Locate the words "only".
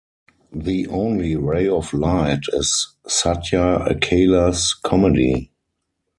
0.87-1.35